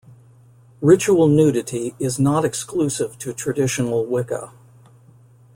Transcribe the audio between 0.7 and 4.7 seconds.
Ritual nudity is not exclusive to traditional Wicca.